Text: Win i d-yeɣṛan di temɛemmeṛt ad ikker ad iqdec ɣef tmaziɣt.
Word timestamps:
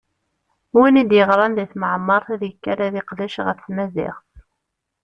Win 0.77 0.97
i 1.01 1.03
d-yeɣṛan 1.09 1.53
di 1.57 1.65
temɛemmeṛt 1.71 2.27
ad 2.33 2.41
ikker 2.49 2.77
ad 2.85 2.93
iqdec 3.01 3.35
ɣef 3.45 3.57
tmaziɣt. 3.65 4.27